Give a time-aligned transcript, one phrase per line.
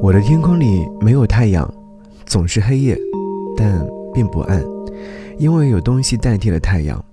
[0.00, 1.68] 我的天空里没有太阳，
[2.24, 2.96] 总是黑夜，
[3.56, 3.84] 但
[4.14, 4.64] 并不暗，
[5.38, 7.04] 因为有东西代替了太阳。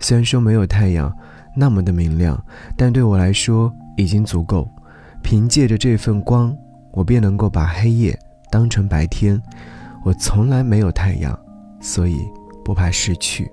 [0.00, 1.14] 虽然说没有太阳
[1.54, 2.42] 那么的明亮，
[2.74, 4.66] 但对我来说已经足够。
[5.22, 6.56] 凭借着这份光，
[6.90, 8.18] 我便能够把黑夜
[8.50, 9.40] 当成白天。
[10.02, 11.38] 我从来没有太阳，
[11.80, 12.26] 所以
[12.64, 13.48] 不怕失去。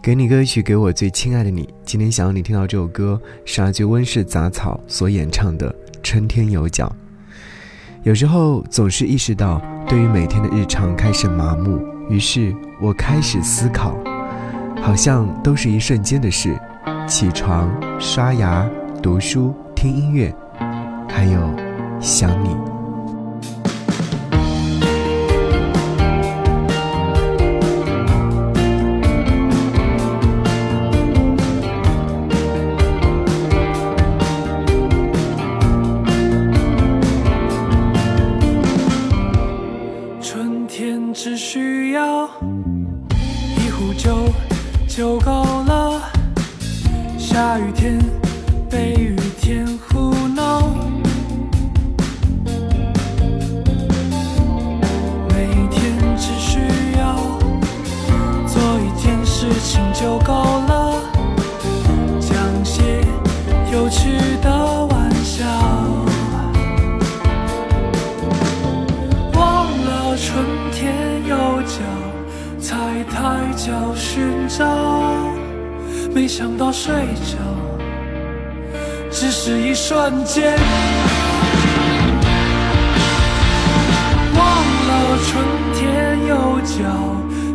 [0.00, 1.68] 给你歌曲，给我最亲爱的你。
[1.84, 5.70] 今天想要你听到这首歌，是阿杰温室杂草所演唱的
[6.04, 6.86] 《春天有脚》。
[8.06, 13.96] 有时候总是意识到，对于每天的日常开始麻木，于是我开始思考，
[14.80, 16.56] 好像都是一瞬间的事。
[17.08, 18.64] 起床、刷牙、
[19.02, 20.32] 读书、听音乐，
[21.08, 21.40] 还有
[22.00, 22.45] 想你。
[40.78, 42.26] 天只需要
[43.56, 44.14] 一壶酒
[44.86, 46.02] 就够了。
[47.18, 47.98] 下雨天，
[48.68, 50.68] 被雨天胡闹。
[55.30, 56.58] 每天只需
[56.98, 57.16] 要
[58.46, 60.45] 做一件事情就够
[73.16, 73.22] 抬
[73.56, 74.62] 脚寻找，
[76.14, 76.92] 没想到睡
[77.24, 77.38] 着，
[79.10, 80.54] 只是一瞬间。
[84.36, 84.46] 忘
[84.88, 85.42] 了春
[85.74, 86.84] 天有脚，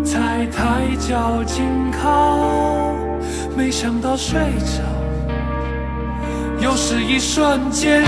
[0.04, 1.64] 才抬脚紧
[2.02, 2.40] 靠，
[3.56, 4.82] 没想到睡着，
[6.60, 8.02] 又是一瞬间。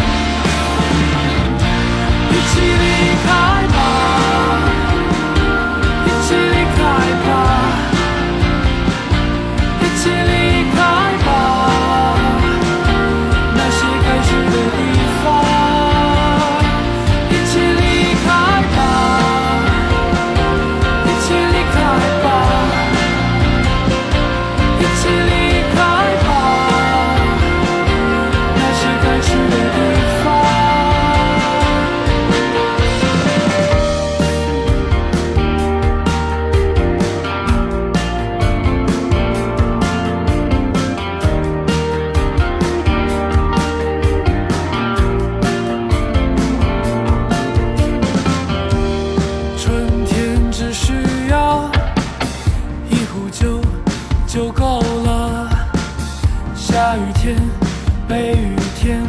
[2.31, 3.52] 一起离开
[56.55, 57.35] 下雨天，
[58.07, 59.03] 被雨天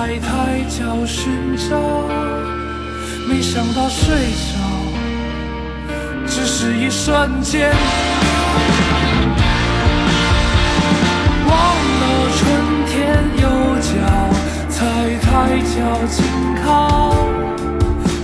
[0.00, 1.76] 抬抬脚寻找，
[3.28, 4.16] 没想到睡
[4.48, 4.56] 着，
[6.26, 7.70] 只是一瞬间。
[11.46, 11.52] 忘
[12.00, 12.40] 了春
[12.86, 13.44] 天有
[13.82, 13.92] 脚，
[14.70, 14.78] 踩
[15.20, 15.28] 抬
[15.68, 15.76] 脚
[16.08, 16.24] 紧
[16.64, 17.14] 靠，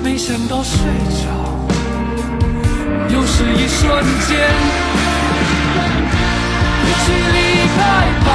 [0.02, 0.78] 没想到睡
[1.20, 1.28] 着，
[3.12, 4.38] 又是一瞬间。
[6.86, 7.36] 一起离
[7.76, 8.25] 开。